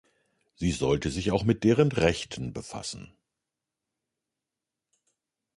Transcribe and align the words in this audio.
Sie 0.55 0.71
sollte 0.71 1.11
sich 1.11 1.29
auch 1.31 1.43
mit 1.43 1.63
deren 1.63 1.91
Rechten 1.91 2.53
befassen. 2.53 3.13